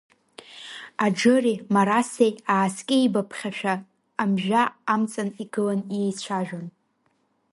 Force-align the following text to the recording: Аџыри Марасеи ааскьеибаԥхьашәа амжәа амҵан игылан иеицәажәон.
Аџыри 1.05 1.55
Марасеи 1.73 2.33
ааскьеибаԥхьашәа 2.53 3.73
амжәа 4.21 4.63
амҵан 4.93 5.29
игылан 5.43 5.81
иеицәажәон. 5.95 6.67